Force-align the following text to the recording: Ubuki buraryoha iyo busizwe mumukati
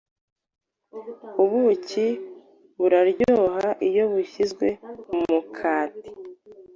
Ubuki 1.43 2.05
buraryoha 2.79 3.67
iyo 3.87 4.03
busizwe 4.11 4.67
mumukati 5.09 6.09